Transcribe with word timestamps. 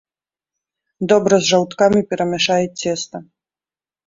Добра 1.11 1.35
з 1.43 1.47
жаўткамі 1.51 2.01
перамяшай 2.15 2.63
цеста! 2.81 3.17